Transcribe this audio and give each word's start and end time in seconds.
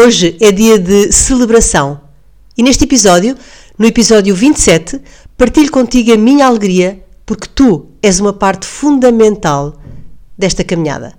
Hoje 0.00 0.36
é 0.40 0.52
dia 0.52 0.78
de 0.78 1.10
celebração 1.10 2.00
e 2.56 2.62
neste 2.62 2.84
episódio, 2.84 3.36
no 3.76 3.84
episódio 3.84 4.32
27, 4.32 5.00
partilho 5.36 5.72
contigo 5.72 6.12
a 6.12 6.16
minha 6.16 6.46
alegria 6.46 7.04
porque 7.26 7.48
tu 7.52 7.88
és 8.00 8.20
uma 8.20 8.32
parte 8.32 8.64
fundamental 8.64 9.76
desta 10.38 10.62
caminhada. 10.62 11.18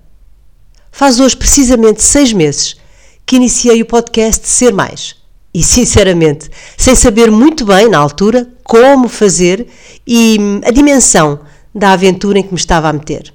Faz 0.90 1.20
hoje 1.20 1.36
precisamente 1.36 2.02
seis 2.02 2.32
meses 2.32 2.74
que 3.26 3.36
iniciei 3.36 3.82
o 3.82 3.84
podcast 3.84 4.48
Ser 4.48 4.72
Mais. 4.72 5.14
E 5.52 5.62
sinceramente, 5.62 6.48
sem 6.78 6.94
saber 6.94 7.30
muito 7.30 7.66
bem 7.66 7.86
na 7.86 7.98
altura 7.98 8.50
como 8.64 9.10
fazer 9.10 9.66
e 10.06 10.38
hum, 10.40 10.62
a 10.64 10.70
dimensão 10.70 11.40
da 11.74 11.92
aventura 11.92 12.38
em 12.38 12.42
que 12.42 12.54
me 12.54 12.58
estava 12.58 12.88
a 12.88 12.94
meter. 12.94 13.30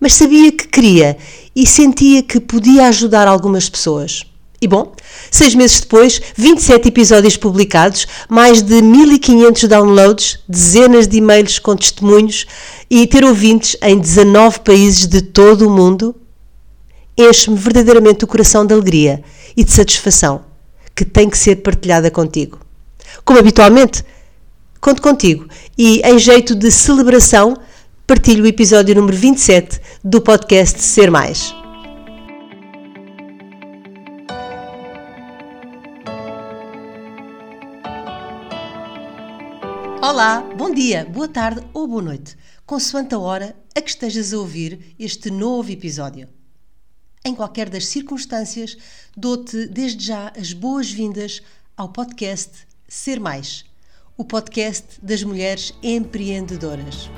Mas 0.00 0.14
sabia 0.14 0.50
que 0.50 0.66
queria 0.66 1.16
e 1.54 1.64
sentia 1.64 2.24
que 2.24 2.40
podia 2.40 2.88
ajudar 2.88 3.28
algumas 3.28 3.68
pessoas. 3.68 4.27
E 4.60 4.66
bom, 4.66 4.92
seis 5.30 5.54
meses 5.54 5.80
depois, 5.80 6.20
27 6.36 6.88
episódios 6.88 7.36
publicados, 7.36 8.06
mais 8.28 8.60
de 8.60 8.82
1500 8.82 9.64
downloads, 9.64 10.40
dezenas 10.48 11.06
de 11.06 11.18
e-mails 11.18 11.60
com 11.60 11.76
testemunhos 11.76 12.44
e 12.90 13.06
ter 13.06 13.24
ouvintes 13.24 13.76
em 13.82 13.96
19 13.96 14.60
países 14.60 15.06
de 15.06 15.22
todo 15.22 15.68
o 15.68 15.70
mundo, 15.70 16.14
enche-me 17.16 17.56
verdadeiramente 17.56 18.24
o 18.24 18.26
coração 18.26 18.66
de 18.66 18.74
alegria 18.74 19.22
e 19.56 19.62
de 19.62 19.70
satisfação 19.70 20.44
que 20.94 21.04
tem 21.04 21.30
que 21.30 21.38
ser 21.38 21.56
partilhada 21.56 22.10
contigo. 22.10 22.58
Como 23.24 23.38
habitualmente, 23.38 24.04
conto 24.80 25.00
contigo 25.00 25.46
e, 25.76 26.00
em 26.04 26.18
jeito 26.18 26.56
de 26.56 26.72
celebração, 26.72 27.56
partilho 28.04 28.42
o 28.42 28.48
episódio 28.48 28.96
número 28.96 29.16
27 29.16 29.80
do 30.02 30.20
podcast 30.20 30.82
Ser 30.82 31.08
Mais. 31.08 31.57
Olá, 40.18 40.40
bom 40.40 40.74
dia, 40.74 41.04
boa 41.04 41.28
tarde 41.28 41.64
ou 41.72 41.86
boa 41.86 42.02
noite, 42.02 42.36
consoante 42.66 43.14
a 43.14 43.20
hora 43.20 43.54
a 43.72 43.80
que 43.80 43.88
estejas 43.88 44.32
a 44.32 44.38
ouvir 44.38 44.96
este 44.98 45.30
novo 45.30 45.70
episódio. 45.70 46.28
Em 47.24 47.32
qualquer 47.36 47.70
das 47.70 47.86
circunstâncias, 47.86 48.76
dou-te 49.16 49.68
desde 49.68 50.04
já 50.04 50.32
as 50.36 50.52
boas-vindas 50.52 51.40
ao 51.76 51.90
podcast 51.90 52.66
Ser 52.88 53.20
Mais, 53.20 53.64
o 54.16 54.24
podcast 54.24 54.98
das 55.00 55.22
mulheres 55.22 55.72
empreendedoras. 55.84 57.08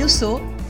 Eu 0.00 0.08
sou 0.08 0.40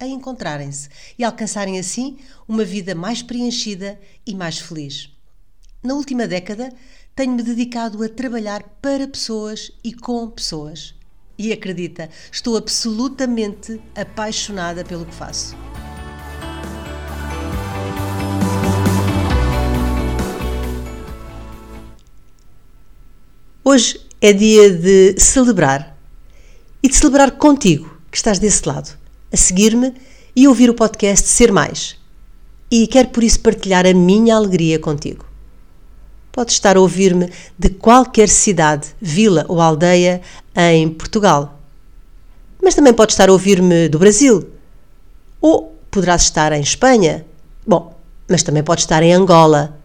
a 0.00 0.06
encontrarem-se 0.06 0.88
e 1.18 1.22
alcançarem 1.22 1.78
assim 1.78 2.16
uma 2.48 2.64
vida 2.64 2.94
mais 2.94 3.22
preenchida 3.22 4.00
e 4.26 4.34
mais 4.34 4.58
feliz. 4.58 5.10
Na 5.82 5.94
última 5.94 6.26
década, 6.26 6.72
tenho-me 7.14 7.42
dedicado 7.42 8.02
a 8.02 8.08
trabalhar 8.08 8.62
para 8.80 9.06
pessoas 9.06 9.70
e 9.84 9.92
com 9.92 10.28
pessoas. 10.30 10.94
E 11.38 11.52
acredita, 11.52 12.08
estou 12.32 12.56
absolutamente 12.56 13.80
apaixonada 13.94 14.84
pelo 14.84 15.04
que 15.04 15.14
faço. 15.14 15.54
Hoje 23.62 24.00
é 24.20 24.32
dia 24.32 24.70
de 24.70 25.18
celebrar 25.18 25.96
e 26.82 26.88
de 26.88 26.96
celebrar 26.96 27.32
contigo 27.32 28.00
que 28.10 28.16
estás 28.16 28.38
desse 28.38 28.66
lado 28.66 28.99
a 29.32 29.36
seguir-me 29.36 29.94
e 30.34 30.48
ouvir 30.48 30.70
o 30.70 30.74
podcast 30.74 31.28
Ser 31.28 31.52
Mais. 31.52 31.96
E 32.70 32.86
quero 32.86 33.08
por 33.08 33.22
isso 33.22 33.40
partilhar 33.40 33.86
a 33.86 33.94
minha 33.94 34.36
alegria 34.36 34.78
contigo. 34.78 35.24
Podes 36.32 36.54
estar 36.54 36.76
a 36.76 36.80
ouvir-me 36.80 37.30
de 37.58 37.70
qualquer 37.70 38.28
cidade, 38.28 38.88
vila 39.00 39.44
ou 39.48 39.60
aldeia 39.60 40.20
em 40.54 40.88
Portugal. 40.88 41.58
Mas 42.62 42.74
também 42.74 42.94
podes 42.94 43.14
estar 43.14 43.28
a 43.28 43.32
ouvir-me 43.32 43.88
do 43.88 43.98
Brasil. 43.98 44.48
Ou 45.40 45.74
poderás 45.90 46.22
estar 46.22 46.52
em 46.52 46.60
Espanha. 46.60 47.24
Bom, 47.66 47.94
mas 48.28 48.42
também 48.42 48.62
podes 48.62 48.84
estar 48.84 49.02
em 49.02 49.12
Angola. 49.12 49.76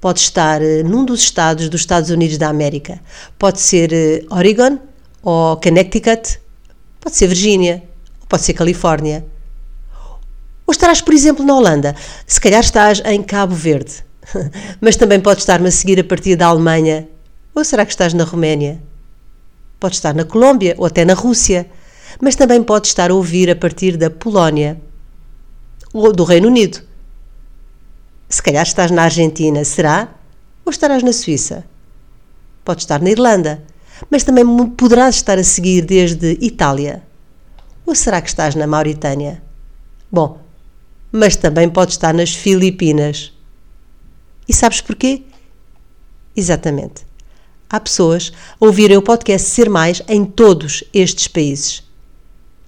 Pode 0.00 0.20
estar 0.20 0.62
eh, 0.62 0.82
num 0.82 1.04
dos 1.04 1.20
estados 1.20 1.68
dos 1.68 1.80
Estados 1.80 2.10
Unidos 2.10 2.38
da 2.38 2.48
América. 2.48 3.00
Pode 3.38 3.60
ser 3.60 3.92
eh, 3.92 4.24
Oregon 4.30 4.78
ou 5.22 5.56
Connecticut. 5.56 6.40
Pode 7.00 7.16
ser 7.16 7.26
Virgínia 7.26 7.89
pode 8.30 8.44
ser 8.44 8.54
Califórnia. 8.54 9.26
Ou 10.64 10.72
estarás, 10.72 11.00
por 11.00 11.12
exemplo, 11.12 11.44
na 11.44 11.54
Holanda. 11.54 11.96
Se 12.24 12.40
calhar 12.40 12.60
estás 12.60 13.02
em 13.04 13.22
Cabo 13.22 13.54
Verde. 13.54 14.04
Mas 14.80 14.94
também 14.94 15.20
podes 15.20 15.42
estar-me 15.42 15.66
a 15.66 15.70
seguir 15.70 15.98
a 15.98 16.04
partir 16.04 16.36
da 16.36 16.46
Alemanha. 16.46 17.08
Ou 17.52 17.64
será 17.64 17.84
que 17.84 17.90
estás 17.90 18.14
na 18.14 18.22
Roménia? 18.22 18.80
Podes 19.80 19.98
estar 19.98 20.14
na 20.14 20.24
Colômbia 20.24 20.76
ou 20.78 20.86
até 20.86 21.04
na 21.04 21.14
Rússia. 21.14 21.68
Mas 22.20 22.36
também 22.36 22.62
podes 22.62 22.90
estar 22.90 23.10
a 23.10 23.14
ouvir 23.14 23.50
a 23.50 23.56
partir 23.56 23.96
da 23.96 24.08
Polónia. 24.08 24.80
Ou 25.92 26.12
do 26.12 26.22
Reino 26.22 26.46
Unido. 26.46 26.80
Se 28.28 28.40
calhar 28.40 28.62
estás 28.62 28.92
na 28.92 29.02
Argentina, 29.02 29.64
será? 29.64 30.08
Ou 30.64 30.70
estarás 30.70 31.02
na 31.02 31.12
Suíça? 31.12 31.64
Podes 32.64 32.84
estar 32.84 33.02
na 33.02 33.10
Irlanda. 33.10 33.64
Mas 34.08 34.22
também 34.22 34.46
poderás 34.68 35.16
estar 35.16 35.36
a 35.36 35.42
seguir 35.42 35.82
desde 35.82 36.38
Itália. 36.40 37.09
Ou 37.90 37.94
será 37.96 38.22
que 38.22 38.28
estás 38.28 38.54
na 38.54 38.68
Mauritânia? 38.68 39.42
Bom, 40.12 40.38
mas 41.10 41.34
também 41.34 41.68
pode 41.68 41.90
estar 41.90 42.14
nas 42.14 42.32
Filipinas. 42.32 43.32
E 44.48 44.52
sabes 44.54 44.80
porquê? 44.80 45.22
Exatamente. 46.36 47.04
Há 47.68 47.80
pessoas 47.80 48.30
a 48.60 48.64
ouvirem 48.64 48.96
o 48.96 49.02
podcast 49.02 49.48
Ser 49.48 49.68
Mais 49.68 50.02
em 50.06 50.24
todos 50.24 50.84
estes 50.94 51.26
países. 51.26 51.82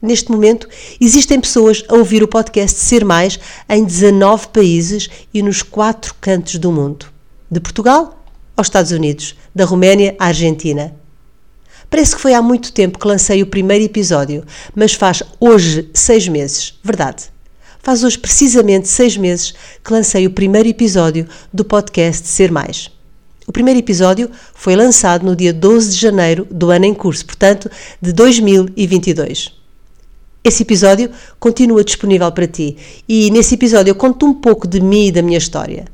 Neste 0.03 0.29
momento, 0.29 0.69
existem 1.01 1.41
pessoas 1.41 1.85
a 1.89 1.95
ouvir 1.95 2.25
o 2.25 2.29
podcast 2.29 2.77
Ser 2.81 3.05
Mais 3.05 3.39
em 3.69 3.85
19 3.85 4.49
países 4.49 5.09
e 5.33 5.41
nos 5.41 5.63
quatro 5.63 6.17
cantos 6.21 6.59
do 6.59 6.73
mundo: 6.73 7.07
de 7.49 7.61
Portugal 7.61 8.25
aos 8.57 8.67
Estados 8.67 8.91
Unidos, 8.91 9.37
da 9.55 9.65
Roménia 9.65 10.17
à 10.19 10.27
Argentina. 10.27 11.01
Parece 11.93 12.17
que 12.17 12.23
foi 12.23 12.33
há 12.33 12.41
muito 12.41 12.73
tempo 12.73 12.99
que 12.99 13.07
lancei 13.07 13.43
o 13.43 13.47
primeiro 13.47 13.85
episódio, 13.85 14.45
mas 14.75 14.95
faz 14.95 15.23
hoje 15.39 15.91
seis 15.93 16.27
meses, 16.27 16.73
verdade. 16.83 17.25
Faz 17.83 18.03
hoje 18.03 18.19
precisamente 18.19 18.89
seis 18.89 19.15
meses 19.15 19.53
que 19.85 19.93
lancei 19.93 20.27
o 20.27 20.31
primeiro 20.31 20.67
episódio 20.67 21.29
do 21.53 21.63
podcast 21.67 22.27
Ser 22.27 22.51
Mais. 22.51 22.91
O 23.47 23.53
primeiro 23.53 23.79
episódio 23.79 24.31
foi 24.55 24.75
lançado 24.75 25.27
no 25.27 25.37
dia 25.37 25.53
12 25.53 25.91
de 25.91 26.01
janeiro 26.01 26.49
do 26.51 26.71
ano 26.71 26.87
em 26.87 26.95
curso, 26.95 27.27
portanto, 27.27 27.71
de 28.01 28.11
2022. 28.11 29.53
Esse 30.43 30.63
episódio 30.63 31.11
continua 31.39 31.85
disponível 31.85 32.33
para 32.33 32.47
ti 32.47 32.75
e 33.07 33.31
nesse 33.31 33.55
episódio 33.55 33.91
eu 33.91 33.97
conto 33.97 34.25
um 34.25 34.33
pouco 34.33 34.67
de 34.67 34.81
mim 34.81 35.09
e 35.09 35.13
da 35.13 35.21
minha 35.21 35.37
história. 35.37 35.85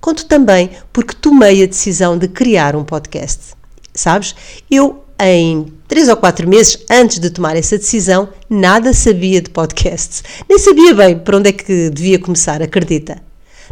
Conto 0.00 0.26
também 0.26 0.70
porque 0.92 1.14
tomei 1.14 1.62
a 1.62 1.66
decisão 1.66 2.18
de 2.18 2.26
criar 2.26 2.74
um 2.74 2.82
podcast. 2.82 3.54
Sabes, 3.94 4.34
eu 4.68 5.05
em 5.20 5.72
três 5.88 6.08
ou 6.08 6.16
quatro 6.16 6.48
meses 6.48 6.78
antes 6.90 7.18
de 7.18 7.30
tomar 7.30 7.56
essa 7.56 7.78
decisão, 7.78 8.28
nada 8.48 8.92
sabia 8.92 9.40
de 9.40 9.50
podcasts. 9.50 10.22
Nem 10.48 10.58
sabia 10.58 10.94
bem 10.94 11.18
por 11.18 11.36
onde 11.36 11.50
é 11.50 11.52
que 11.52 11.90
devia 11.90 12.18
começar, 12.18 12.62
acredita. 12.62 13.22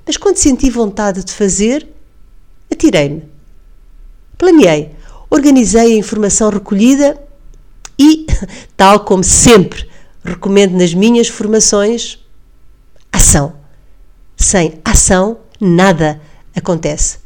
Mas 0.06 0.16
quando 0.16 0.36
senti 0.36 0.70
vontade 0.70 1.24
de 1.24 1.32
fazer, 1.32 1.86
atirei-me. 2.70 3.24
Planeei, 4.36 4.90
organizei 5.30 5.94
a 5.94 5.98
informação 5.98 6.50
recolhida 6.50 7.20
e, 7.98 8.26
tal 8.76 9.00
como 9.00 9.22
sempre 9.22 9.88
recomendo 10.24 10.76
nas 10.76 10.94
minhas 10.94 11.28
formações, 11.28 12.18
ação. 13.12 13.54
Sem 14.36 14.80
ação, 14.84 15.38
nada 15.60 16.20
acontece. 16.56 17.18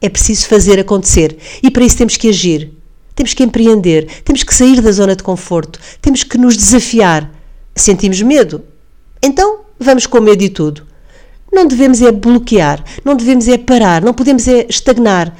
É 0.00 0.08
preciso 0.08 0.46
fazer 0.46 0.78
acontecer 0.78 1.38
e 1.62 1.70
para 1.70 1.84
isso 1.84 1.96
temos 1.96 2.16
que 2.16 2.28
agir. 2.28 2.75
Temos 3.16 3.32
que 3.32 3.42
empreender, 3.42 4.06
temos 4.22 4.42
que 4.42 4.54
sair 4.54 4.80
da 4.82 4.92
zona 4.92 5.16
de 5.16 5.22
conforto, 5.22 5.80
temos 6.02 6.22
que 6.22 6.36
nos 6.36 6.54
desafiar. 6.54 7.32
Sentimos 7.74 8.20
medo? 8.20 8.62
Então 9.22 9.60
vamos 9.80 10.06
com 10.06 10.20
medo 10.20 10.44
e 10.44 10.50
tudo. 10.50 10.86
Não 11.50 11.66
devemos 11.66 12.02
é 12.02 12.12
bloquear, 12.12 12.84
não 13.02 13.16
devemos 13.16 13.48
é 13.48 13.56
parar, 13.56 14.02
não 14.02 14.12
podemos 14.12 14.46
é 14.46 14.66
estagnar, 14.68 15.34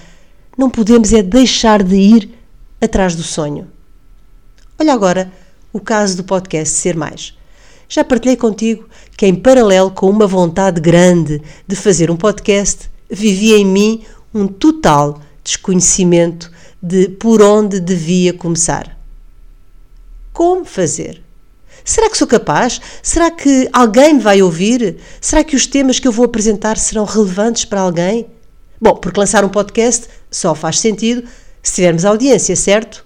não 0.57 0.71
podemos 0.71 1.13
é 1.13 1.23
deixar 1.23 1.83
de 1.83 1.97
ir 1.97 2.31
atrás 2.81 3.15
do 3.15 3.23
sonho. 3.23 3.69
Olha 4.79 4.95
agora 4.95 5.31
o 5.71 5.79
caso 5.79 6.17
do 6.17 6.25
podcast 6.25 6.75
Ser 6.75 6.97
Mais. 6.97 7.37
Já 7.89 8.03
partilhei 8.03 8.37
contigo 8.37 8.89
que, 9.19 9.27
em 9.27 9.35
paralelo 9.35 9.91
com 9.91 10.09
uma 10.09 10.27
vontade 10.27 10.81
grande 10.81 11.43
de 11.69 11.77
fazer 11.77 12.11
um 12.11 12.17
podcast, 12.17 12.91
vivia 13.11 13.59
em 13.59 13.67
mim 13.67 14.03
um 14.33 14.47
total 14.47 15.21
desconhecimento 15.45 16.51
de 16.87 17.09
por 17.09 17.43
onde 17.43 17.81
devia 17.81 18.33
começar. 18.33 18.97
Como 20.33 20.65
fazer? 20.65 21.21
Será 21.85 22.09
que 22.09 22.17
sou 22.17 22.29
capaz? 22.29 22.81
Será 23.03 23.29
que 23.29 23.69
alguém 23.73 24.15
me 24.15 24.21
vai 24.21 24.41
ouvir? 24.41 24.99
Será 25.21 25.43
que 25.43 25.57
os 25.57 25.67
temas 25.67 25.99
que 25.99 26.07
eu 26.07 26.13
vou 26.13 26.25
apresentar 26.25 26.77
serão 26.77 27.05
relevantes 27.05 27.65
para 27.65 27.81
alguém? 27.81 28.27
Bom, 28.81 28.95
porque 28.95 29.19
lançar 29.19 29.45
um 29.45 29.49
podcast 29.49 30.07
só 30.31 30.55
faz 30.55 30.79
sentido 30.79 31.29
se 31.61 31.75
tivermos 31.75 32.05
audiência, 32.05 32.55
certo? 32.55 33.05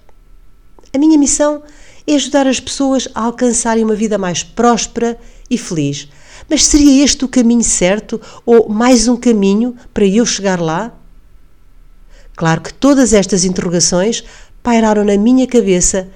A 0.93 0.99
minha 0.99 1.17
missão 1.17 1.63
é 2.07 2.15
ajudar 2.17 2.47
as 2.47 2.61
pessoas 2.61 3.09
a 3.15 3.25
alcançarem 3.25 3.83
uma 3.83 3.95
vida 3.95 4.19
mais 4.19 4.43
próspera 4.43 5.19
e 5.49 5.57
feliz. 5.57 6.07
Mas 6.51 6.67
seria 6.67 7.03
este 7.03 7.25
o 7.25 7.29
caminho 7.29 7.65
certo 7.65 8.21
ou 8.45 8.69
mais 8.69 9.09
um 9.09 9.17
caminho 9.17 9.75
para 9.95 10.05
eu 10.05 10.27
chegar 10.27 10.61
lá? 10.61 11.00
Claro 12.41 12.63
que 12.63 12.73
todas 12.73 13.13
estas 13.13 13.45
interrogações 13.45 14.25
pairaram 14.63 15.05
na 15.05 15.19
minha 15.19 15.47
cabeça 15.47 16.09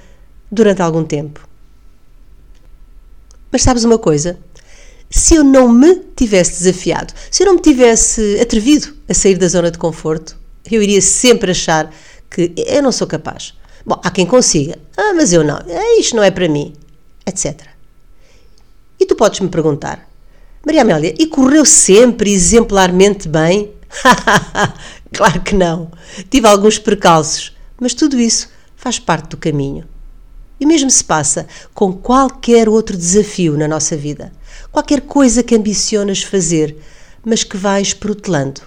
durante 0.50 0.80
algum 0.80 1.04
tempo. 1.04 1.46
Mas 3.52 3.60
sabes 3.60 3.84
uma 3.84 3.98
coisa? 3.98 4.38
Se 5.10 5.34
eu 5.34 5.44
não 5.44 5.68
me 5.68 5.96
tivesse 6.16 6.52
desafiado, 6.52 7.12
se 7.30 7.42
eu 7.42 7.46
não 7.48 7.56
me 7.56 7.60
tivesse 7.60 8.40
atrevido 8.40 8.94
a 9.06 9.12
sair 9.12 9.36
da 9.36 9.46
zona 9.46 9.70
de 9.70 9.76
conforto, 9.76 10.38
eu 10.72 10.82
iria 10.82 11.02
sempre 11.02 11.50
achar 11.50 11.92
que 12.30 12.54
eu 12.56 12.82
não 12.82 12.90
sou 12.90 13.06
capaz. 13.06 13.52
Bom, 13.84 14.00
há 14.02 14.10
quem 14.10 14.24
consiga. 14.24 14.78
Ah, 14.96 15.12
mas 15.12 15.30
eu 15.30 15.44
não. 15.44 15.58
É, 15.68 16.00
isto 16.00 16.16
não 16.16 16.22
é 16.22 16.30
para 16.30 16.48
mim. 16.48 16.72
Etc. 17.26 17.60
E 18.98 19.04
tu 19.04 19.14
podes 19.14 19.40
me 19.40 19.50
perguntar, 19.50 20.08
Maria 20.64 20.80
Amélia, 20.80 21.14
e 21.18 21.26
correu 21.26 21.66
sempre 21.66 22.32
exemplarmente 22.32 23.28
bem? 23.28 23.74
claro 25.12 25.40
que 25.42 25.54
não. 25.54 25.90
Tive 26.30 26.46
alguns 26.46 26.78
percalços, 26.78 27.56
mas 27.80 27.94
tudo 27.94 28.18
isso 28.18 28.48
faz 28.76 28.98
parte 28.98 29.28
do 29.30 29.36
caminho. 29.36 29.84
E 30.58 30.66
mesmo 30.66 30.90
se 30.90 31.02
passa 31.02 31.46
com 31.72 31.92
qualquer 31.92 32.68
outro 32.68 32.96
desafio 32.96 33.56
na 33.56 33.66
nossa 33.66 33.96
vida, 33.96 34.32
qualquer 34.70 35.00
coisa 35.00 35.42
que 35.42 35.54
ambicionas 35.54 36.22
fazer, 36.22 36.76
mas 37.24 37.42
que 37.42 37.56
vais 37.56 37.92
protelando. 37.92 38.62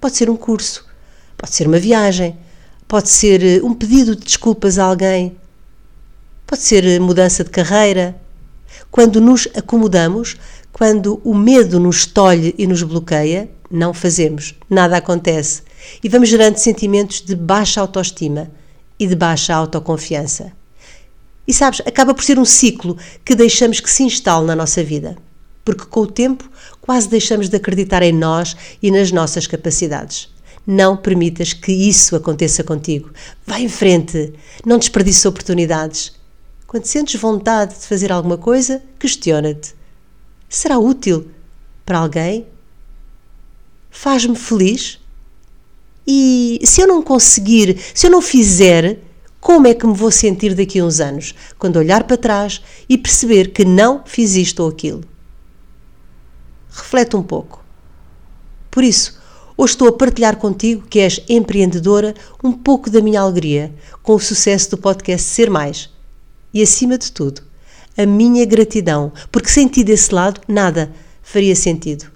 Pode 0.00 0.16
ser 0.16 0.28
um 0.28 0.36
curso, 0.36 0.84
pode 1.36 1.54
ser 1.54 1.66
uma 1.66 1.78
viagem, 1.78 2.36
pode 2.86 3.08
ser 3.08 3.42
eh, 3.42 3.62
um 3.62 3.72
pedido 3.72 4.14
de 4.14 4.24
desculpas 4.24 4.78
a 4.78 4.84
alguém, 4.84 5.36
pode 6.46 6.62
ser 6.62 6.84
eh, 6.84 6.98
mudança 6.98 7.42
de 7.42 7.50
carreira. 7.50 8.20
Quando 8.90 9.20
nos 9.20 9.48
acomodamos, 9.56 10.36
quando 10.72 11.20
o 11.24 11.34
medo 11.34 11.80
nos 11.80 12.04
tolhe 12.04 12.54
e 12.58 12.66
nos 12.66 12.82
bloqueia, 12.82 13.48
não 13.74 13.92
fazemos, 13.92 14.54
nada 14.70 14.96
acontece 14.96 15.62
e 16.02 16.08
vamos 16.08 16.28
gerando 16.28 16.56
sentimentos 16.58 17.20
de 17.20 17.34
baixa 17.34 17.80
autoestima 17.80 18.48
e 18.98 19.04
de 19.04 19.16
baixa 19.16 19.52
autoconfiança. 19.52 20.52
E 21.46 21.52
sabes, 21.52 21.80
acaba 21.80 22.14
por 22.14 22.22
ser 22.22 22.38
um 22.38 22.44
ciclo 22.44 22.96
que 23.24 23.34
deixamos 23.34 23.80
que 23.80 23.90
se 23.90 24.04
instale 24.04 24.46
na 24.46 24.54
nossa 24.54 24.82
vida, 24.84 25.16
porque 25.64 25.86
com 25.86 26.02
o 26.02 26.06
tempo 26.06 26.48
quase 26.80 27.08
deixamos 27.08 27.48
de 27.48 27.56
acreditar 27.56 28.00
em 28.02 28.12
nós 28.12 28.56
e 28.80 28.92
nas 28.92 29.10
nossas 29.10 29.46
capacidades. 29.46 30.32
Não 30.64 30.96
permitas 30.96 31.52
que 31.52 31.72
isso 31.72 32.14
aconteça 32.14 32.62
contigo. 32.62 33.10
Vai 33.44 33.62
em 33.64 33.68
frente, 33.68 34.34
não 34.64 34.78
desperdice 34.78 35.26
oportunidades. 35.26 36.14
Quando 36.66 36.86
sentes 36.86 37.20
vontade 37.20 37.74
de 37.74 37.86
fazer 37.86 38.12
alguma 38.12 38.38
coisa, 38.38 38.80
questiona-te: 39.00 39.74
será 40.48 40.78
útil 40.78 41.28
para 41.84 41.98
alguém 41.98 42.46
faz-me 43.94 44.34
feliz? 44.34 44.98
E 46.06 46.60
se 46.64 46.80
eu 46.80 46.86
não 46.86 47.00
conseguir, 47.00 47.78
se 47.94 48.06
eu 48.06 48.10
não 48.10 48.20
fizer, 48.20 48.98
como 49.40 49.68
é 49.68 49.72
que 49.72 49.86
me 49.86 49.94
vou 49.94 50.10
sentir 50.10 50.52
daqui 50.54 50.80
a 50.80 50.84
uns 50.84 51.00
anos, 51.00 51.34
quando 51.58 51.76
olhar 51.76 52.02
para 52.04 52.16
trás 52.16 52.60
e 52.88 52.98
perceber 52.98 53.52
que 53.52 53.64
não 53.64 54.02
fiz 54.04 54.34
isto 54.34 54.64
ou 54.64 54.68
aquilo? 54.68 55.02
Reflete 56.70 57.16
um 57.16 57.22
pouco. 57.22 57.64
Por 58.68 58.82
isso, 58.82 59.18
hoje 59.56 59.74
estou 59.74 59.88
a 59.88 59.92
partilhar 59.92 60.36
contigo, 60.36 60.86
que 60.90 60.98
és 60.98 61.20
empreendedora, 61.28 62.14
um 62.42 62.52
pouco 62.52 62.90
da 62.90 63.00
minha 63.00 63.20
alegria 63.20 63.72
com 64.02 64.16
o 64.16 64.20
sucesso 64.20 64.72
do 64.72 64.78
podcast 64.78 65.26
Ser 65.28 65.48
Mais. 65.48 65.88
E 66.52 66.60
acima 66.60 66.98
de 66.98 67.12
tudo, 67.12 67.42
a 67.96 68.04
minha 68.04 68.44
gratidão, 68.44 69.12
porque 69.30 69.48
sem 69.48 69.68
ti 69.68 69.84
desse 69.84 70.12
lado, 70.12 70.40
nada 70.48 70.92
faria 71.22 71.54
sentido 71.54 72.13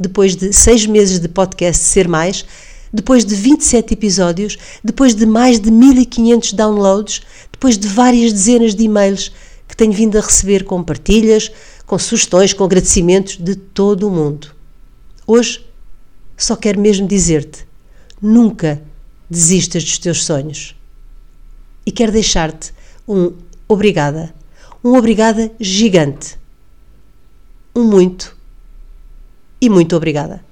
depois 0.00 0.34
de 0.34 0.50
seis 0.50 0.86
meses 0.86 1.20
de 1.20 1.28
podcast 1.28 1.84
Ser 1.84 2.08
Mais, 2.08 2.44
depois 2.90 3.22
de 3.22 3.34
27 3.34 3.92
episódios, 3.92 4.56
depois 4.82 5.14
de 5.14 5.26
mais 5.26 5.60
de 5.60 5.70
1500 5.70 6.54
downloads, 6.54 7.20
depois 7.52 7.76
de 7.76 7.86
várias 7.86 8.32
dezenas 8.32 8.74
de 8.74 8.84
e-mails 8.84 9.30
que 9.68 9.76
tenho 9.76 9.92
vindo 9.92 10.16
a 10.16 10.22
receber 10.22 10.64
com 10.64 10.82
partilhas, 10.82 11.52
com 11.86 11.98
sugestões, 11.98 12.54
com 12.54 12.64
agradecimentos 12.64 13.36
de 13.36 13.54
todo 13.54 14.08
o 14.08 14.10
mundo. 14.10 14.48
Hoje 15.26 15.64
só 16.36 16.56
quero 16.56 16.80
mesmo 16.80 17.06
dizer-te: 17.06 17.66
nunca 18.20 18.82
desistas 19.28 19.84
dos 19.84 19.98
teus 19.98 20.24
sonhos. 20.24 20.74
E 21.84 21.92
quero 21.92 22.10
deixar-te 22.10 22.72
um 23.06 23.34
obrigada, 23.68 24.34
um 24.82 24.96
obrigada 24.96 25.52
gigante, 25.60 26.38
um 27.74 27.84
muito 27.84 28.39
e 29.60 29.68
muito 29.68 29.94
obrigada. 29.96 30.44